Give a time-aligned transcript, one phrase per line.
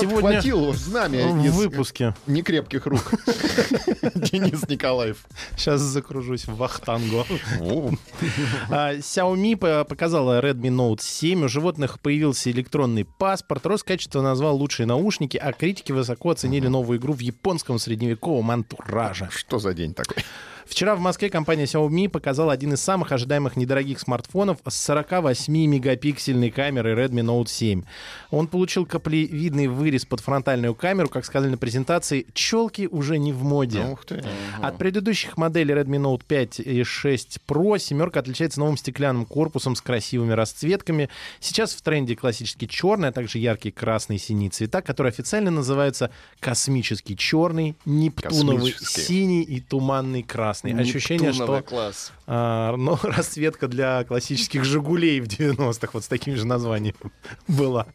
[0.00, 2.14] Сегодня Подхватил знамя в из выпуске.
[2.26, 3.12] некрепких рук.
[4.14, 5.18] Денис Николаев.
[5.56, 7.26] Сейчас закружусь в вахтангу.
[8.70, 11.44] А, Xiaomi по- показала Redmi Note 7.
[11.44, 13.66] У животных появился электронный паспорт.
[13.66, 19.28] Роскачество назвал лучшие наушники, а критики высоко оценили новую игру в японском средневековом антураже.
[19.30, 20.24] Что за день такой?
[20.66, 26.94] Вчера в Москве компания Xiaomi показала один из самых ожидаемых недорогих смартфонов с 48-мегапиксельной камерой
[26.94, 27.82] Redmi Note 7.
[28.30, 33.42] Он получил каплевидный вырез под фронтальную камеру, как сказали на презентации, челки уже не в
[33.42, 33.80] моде.
[33.80, 34.22] Ух ты.
[34.60, 39.80] От предыдущих моделей Redmi Note 5 и 6 Pro семерка отличается новым стеклянным корпусом с
[39.80, 41.08] красивыми расцветками.
[41.40, 46.10] Сейчас в тренде классический черный, а также яркий красный и синий цвета, которые официально называются
[46.40, 50.51] космический черный, нептуновый синий и туманный красный.
[50.60, 52.12] Ощущение, что класс.
[52.26, 56.94] а, ну, расцветка для классических «Жигулей» в 90-х вот с таким же названием
[57.48, 57.86] была.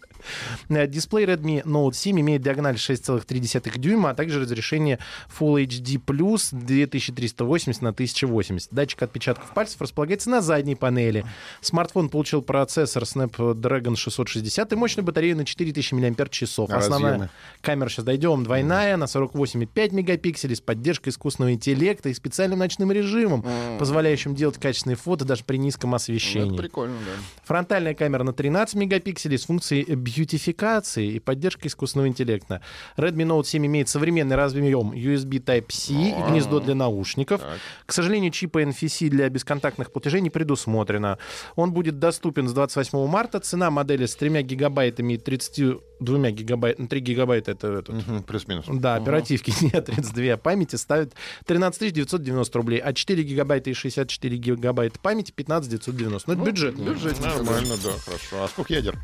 [0.70, 5.00] Э, Дисплей Redmi Note 7 имеет диагональ 6,3 дюйма, а также разрешение
[5.40, 8.70] Full HD+, 2380 на 1080.
[8.72, 11.26] Датчик отпечатков пальцев располагается на задней панели.
[11.62, 16.44] Смартфон получил процессор Snapdragon 660 и мощную батарею на 4000 мАч.
[16.70, 17.30] Основная разъемы?
[17.62, 23.46] камера, сейчас дойдем, двойная, на 48,5 мегапикселей, с поддержкой искусственного интеллекта и специальным ночным режимом,
[23.80, 26.58] позволяющим делать качественные фото даже при низком Это освещении.
[26.58, 27.12] прикольно, да.
[27.46, 32.62] Фронтальная камера на 13 мегапикселей с функцией бьютификации и поддержкой искусственного интеллекта.
[32.98, 37.42] Redmi Note 7 имеет современный разъем USB Type-C и гнездо для наушников.
[37.86, 41.18] К сожалению, чипа NFC для бесконтактных платежей не предусмотрено.
[41.56, 43.40] Он будет доступен с 28 марта.
[43.40, 46.88] Цена модели с 3 гигабайтами и 32 гигабайтами.
[46.88, 48.66] 3 гигабайта это этот, Мгм, Плюс-минус.
[48.68, 51.14] да, оперативки нет, 32 памяти ставят
[51.46, 56.28] 13 990 рублей, а 4 гигабайта и 64 гигабайта памяти 15 990.
[56.30, 56.76] Ну, это бюджет.
[56.76, 57.20] Бюджет.
[57.20, 58.44] Нормально, да, хорошо.
[58.44, 58.96] А сколько ядер?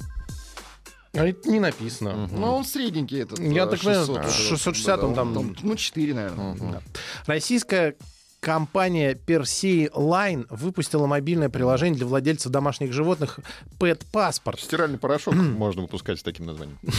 [1.13, 2.27] А это не написано.
[2.31, 3.39] Ну, он средненький этот.
[3.39, 6.55] Я э, так понимаю, 600, 660 он там- Ну, 4, наверное.
[6.55, 6.81] да.
[7.27, 7.95] Российская
[8.39, 13.39] компания Persei Line выпустила мобильное приложение для владельцев домашних животных
[13.79, 14.59] Pet Passport.
[14.59, 16.77] Стиральный порошок можно выпускать с таким названием.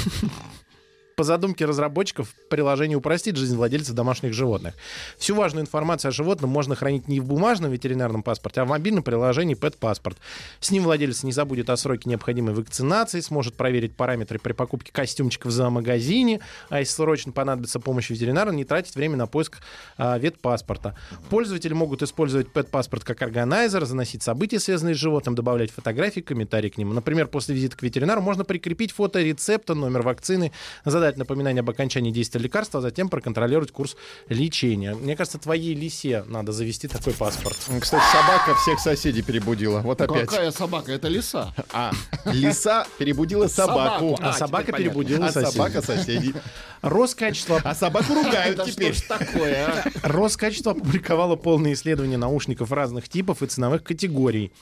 [1.16, 4.74] По задумке разработчиков, приложение упростит жизнь владельцев домашних животных.
[5.16, 9.04] Всю важную информацию о животном можно хранить не в бумажном ветеринарном паспорте, а в мобильном
[9.04, 10.16] приложении Pet Passport.
[10.58, 15.52] С ним владелец не забудет о сроке необходимой вакцинации, сможет проверить параметры при покупке костюмчиков
[15.52, 19.58] в зоомагазине, а если срочно понадобится помощь ветеринара, не тратить время на поиск
[19.96, 20.96] а, ветпаспорта.
[21.30, 26.70] Пользователи могут использовать Pet Passport как органайзер, заносить события, связанные с животным, добавлять фотографии, комментарии
[26.70, 26.92] к нему.
[26.92, 30.50] Например, после визита к ветеринару можно прикрепить фото рецепта, номер вакцины,
[30.84, 33.96] задать напоминание об окончании действия лекарства, а затем проконтролировать курс
[34.28, 34.94] лечения.
[34.94, 37.56] Мне кажется, твоей лисе надо завести такой паспорт.
[37.80, 39.80] Кстати, собака всех соседей перебудила.
[39.80, 40.26] Вот опять.
[40.28, 40.92] Какая собака?
[40.92, 41.54] Это лиса.
[41.72, 41.92] А,
[42.26, 44.16] лиса перебудила собаку.
[44.20, 45.52] А, А, собака перебудила А соседей.
[45.52, 46.34] собака соседей.
[46.82, 48.94] Роскачество А собаку ругают что теперь.
[48.94, 49.84] ж такое, а?
[50.02, 54.52] Роскачество опубликовало полное исследование наушников разных типов и ценовых категорий.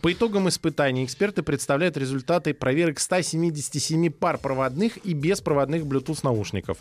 [0.00, 6.78] По итогам испытаний эксперты представляют результаты проверок 177 пар проводных и беспроводных Bluetooth наушников.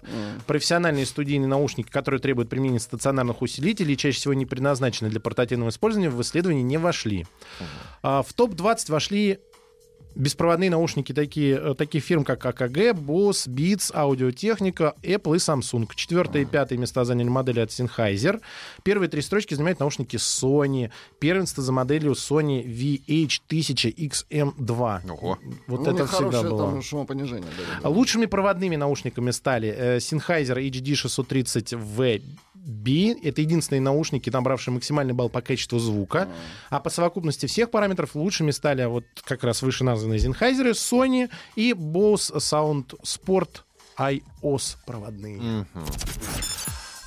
[0.48, 5.70] Профессиональные студийные наушники, которые требуют применения стационарных усилителей и чаще всего не предназначены для портативного
[5.70, 7.26] использования, в исследование не вошли.
[8.04, 9.40] А В топ-20 вошли
[10.16, 15.90] беспроводные наушники такие, э, такие фирм, как AKG, Bose, Beats, Аудиотехника, Apple и Samsung.
[15.96, 18.42] Четвертое и пятое места заняли модели от Sennheiser.
[18.84, 20.92] Первые три строчки занимают наушники Sony.
[21.20, 25.12] Первенство за моделью Sony VH1000XM2.
[25.12, 25.38] Ого.
[25.68, 26.82] Вот ну, это всегда было.
[26.82, 27.50] шумопонижение.
[27.58, 27.90] Да, да.
[27.90, 32.22] Лучшими проводными наушниками стали э, Sennheiser HD630V
[32.66, 36.20] B— это единственные наушники, набравшие максимальный балл по качеству звука.
[36.20, 36.30] Mm.
[36.70, 41.72] А по совокупности всех параметров лучшими стали вот как раз выше названные Sennheiser, Sony и
[41.72, 43.62] Bose Sound Sport
[43.98, 45.38] iOS проводные.
[45.38, 46.42] Mm-hmm.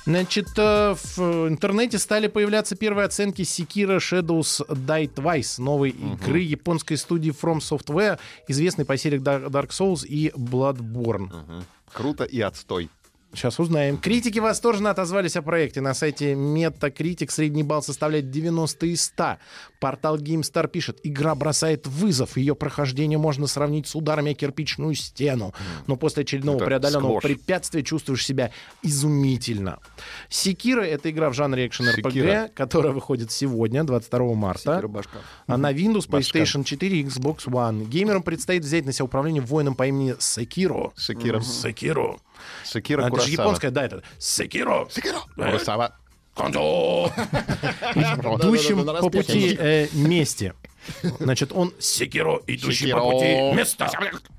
[0.05, 6.13] Значит, э, в интернете стали появляться первые оценки секира Shadows Die Twice, новой угу.
[6.13, 11.23] игры японской студии From Software, известной по серии Dark Souls и Bloodborne.
[11.23, 11.63] Угу.
[11.91, 12.89] Круто и отстой.
[13.35, 13.97] Сейчас узнаем.
[13.97, 15.81] Критики восторженно отозвались о проекте.
[15.81, 19.37] На сайте Metacritic средний балл составляет 90 из 100.
[19.79, 22.37] Портал GameStar пишет, игра бросает вызов.
[22.37, 25.53] Ее прохождение можно сравнить с ударами о кирпичную стену.
[25.87, 27.23] Но после очередного Это преодоленного сквош.
[27.23, 28.51] препятствия чувствуешь себя
[28.81, 29.79] изумительно.
[30.29, 32.49] Секира— это игра в жанре экшен RPG, Секира.
[32.53, 34.81] которая выходит сегодня, 22 марта.
[35.47, 36.07] А на Windows.
[36.09, 37.85] PlayStation 4 и Xbox One.
[37.85, 40.93] Геймерам предстоит взять на себя управление воином по имени Секиро.
[40.95, 41.41] Секиро.
[41.41, 42.17] Секиро.
[42.63, 44.87] Секира А, это же японская, да, это Секиро.
[44.89, 45.19] Секиро.
[45.35, 45.95] Куросава.
[48.35, 50.53] Идущим Да-да-да, по пути э, мести.
[51.19, 53.89] Значит, он Секиро, идущий по пути места.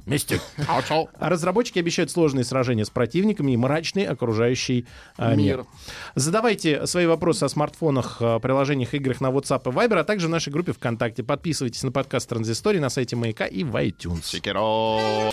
[0.04, 0.40] Мести.
[1.18, 5.58] А разработчики обещают сложные сражения с противниками и мрачный окружающий а, мир.
[5.58, 5.66] Мир.
[6.14, 10.30] Задавайте свои вопросы о смартфонах, а, приложениях, играх на WhatsApp и Viber, а также в
[10.30, 11.24] нашей группе ВКонтакте.
[11.24, 14.24] Подписывайтесь на подкаст Транзистории на сайте Маяка и в iTunes.
[14.24, 15.32] Секиро.